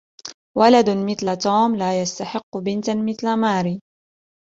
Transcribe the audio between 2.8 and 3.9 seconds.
مثل ماري.